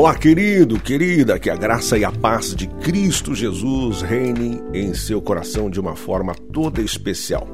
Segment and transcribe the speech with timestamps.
[0.00, 5.20] Olá, querido, querida, que a graça e a paz de Cristo Jesus reinem em seu
[5.20, 7.46] coração de uma forma toda especial.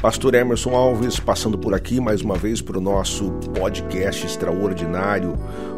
[0.00, 5.34] Pastor Emerson Alves passando por aqui mais uma vez para o nosso podcast extraordinário,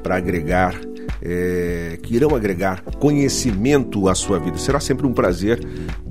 [0.02, 0.74] para agregar
[1.22, 4.58] é, que irão agregar conhecimento à sua vida.
[4.58, 5.60] Será sempre um prazer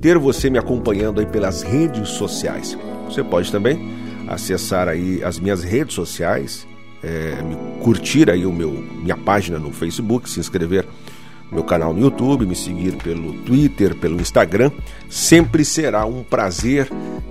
[0.00, 2.76] ter você me acompanhando aí pelas redes sociais.
[3.06, 3.92] Você pode também
[4.28, 6.66] acessar aí as minhas redes sociais,
[7.04, 7.36] é,
[7.80, 10.86] curtir aí o meu minha página no Facebook, se inscrever
[11.50, 14.70] no meu canal no YouTube, me seguir pelo Twitter, pelo Instagram.
[15.08, 16.88] Sempre será um prazer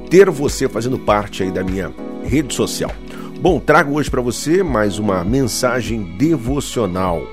[0.10, 1.92] ter você fazendo parte aí da minha
[2.24, 2.92] rede social.
[3.42, 7.28] Bom, trago hoje para você mais uma mensagem devocional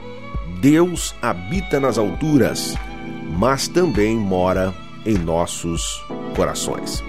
[0.61, 2.75] Deus habita nas alturas,
[3.39, 4.75] mas também mora
[5.07, 6.05] em nossos
[6.37, 7.03] corações.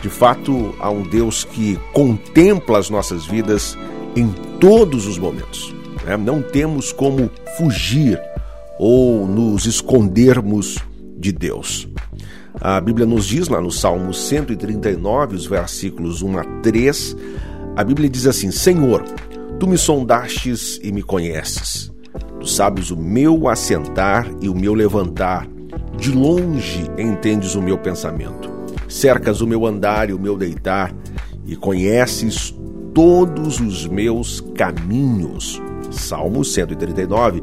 [0.00, 3.76] De fato, há um Deus que contempla as nossas vidas
[4.16, 5.74] em todos os momentos.
[6.04, 6.16] Né?
[6.16, 8.20] Não temos como fugir
[8.78, 10.78] ou nos escondermos
[11.16, 11.88] de Deus.
[12.60, 17.16] A Bíblia nos diz lá no Salmo 139, os versículos 1 a 3,
[17.76, 19.02] a Bíblia diz assim: Senhor,
[19.58, 21.90] tu me sondastes e me conheces.
[22.38, 25.48] Tu sabes o meu assentar e o meu levantar.
[25.96, 28.50] De longe entendes o meu pensamento.
[28.88, 30.94] Cercas o meu andar e o meu deitar,
[31.46, 32.54] e conheces
[32.94, 35.60] todos os meus caminhos.
[35.90, 37.42] Salmo 139,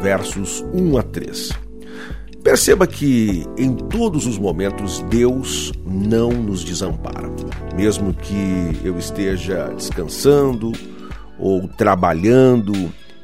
[0.00, 1.50] versos 1 a 3.
[2.42, 7.28] Perceba que em todos os momentos Deus não nos desampara.
[7.74, 10.72] Mesmo que eu esteja descansando
[11.38, 12.72] ou trabalhando,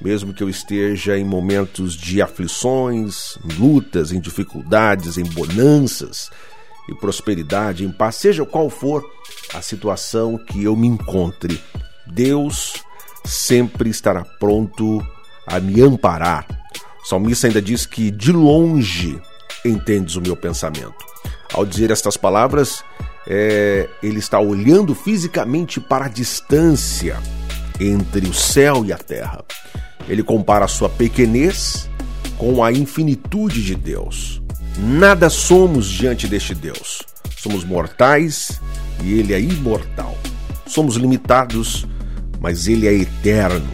[0.00, 6.28] mesmo que eu esteja em momentos de aflições, lutas, em dificuldades, em bonanças
[6.88, 9.08] e prosperidade, em paz, seja qual for
[9.54, 11.60] a situação que eu me encontre,
[12.06, 12.74] Deus
[13.24, 15.04] sempre estará pronto
[15.46, 16.46] a me amparar.
[17.02, 19.20] O salmista ainda diz que de longe
[19.64, 20.94] entendes o meu pensamento.
[21.52, 22.82] Ao dizer estas palavras,
[23.26, 27.20] é, ele está olhando fisicamente para a distância
[27.78, 29.44] entre o céu e a terra.
[30.08, 31.88] Ele compara a sua pequenez
[32.36, 34.42] com a infinitude de Deus.
[34.78, 37.02] Nada somos diante deste Deus.
[37.42, 38.60] Somos mortais
[39.02, 40.16] e ele é imortal.
[40.64, 41.84] Somos limitados,
[42.40, 43.68] mas ele é eterno.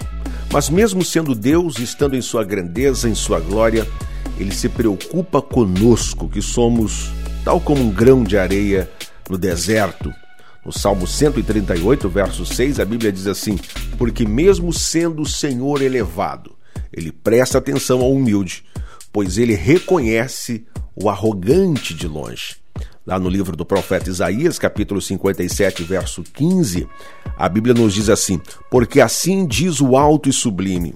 [0.50, 3.86] Mas mesmo sendo Deus, estando em sua grandeza, em sua glória,
[4.38, 7.10] ele se preocupa conosco, que somos
[7.44, 8.90] tal como um grão de areia
[9.28, 10.10] no deserto,
[10.64, 13.58] no Salmo 138, verso 6, a Bíblia diz assim:
[13.98, 16.56] Porque mesmo sendo o Senhor elevado,
[16.90, 18.64] ele presta atenção ao humilde,
[19.12, 20.64] pois ele reconhece
[20.96, 22.56] o arrogante de longe.
[23.06, 26.86] Lá no livro do profeta Isaías, capítulo 57, verso 15,
[27.36, 28.40] a Bíblia nos diz assim:
[28.70, 30.94] Porque assim diz o alto e sublime,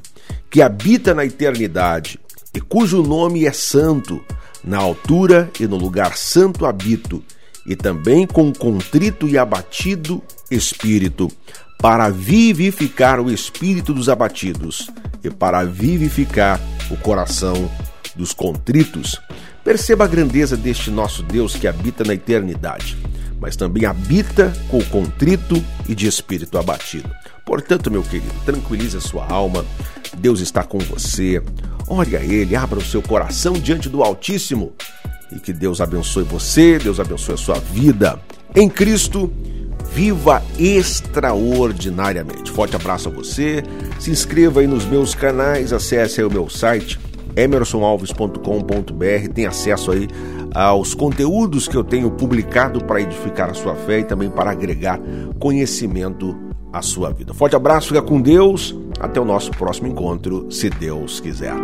[0.51, 2.19] que habita na eternidade,
[2.55, 4.23] e cujo nome é santo,
[4.63, 7.23] na altura e no lugar santo habito
[7.67, 11.31] e também com contrito e abatido espírito,
[11.79, 14.89] para vivificar o espírito dos abatidos
[15.23, 16.61] e para vivificar
[16.91, 17.71] o coração
[18.15, 19.21] dos contritos.
[19.65, 22.99] Perceba a grandeza deste nosso Deus que habita na eternidade,
[23.41, 27.09] mas também habita com o contrito e de espírito abatido.
[27.45, 29.65] Portanto, meu querido, tranquilize a sua alma,
[30.19, 31.41] Deus está com você.
[31.87, 34.73] Ore a Ele, abra o seu coração diante do Altíssimo
[35.31, 38.19] e que Deus abençoe você, Deus abençoe a sua vida.
[38.55, 39.33] Em Cristo,
[39.93, 42.51] viva extraordinariamente.
[42.51, 43.63] Forte abraço a você.
[43.99, 46.99] Se inscreva aí nos meus canais, acesse aí o meu site
[47.37, 50.09] emersonalves.com.br, tem acesso aí
[50.55, 55.01] aos conteúdos que eu tenho publicado para edificar a sua fé e também para agregar
[55.39, 56.37] conhecimento
[56.73, 57.35] à sua vida.
[57.35, 58.75] Forte abraço, fica com Deus.
[59.01, 61.55] Até o nosso próximo encontro, se Deus quiser.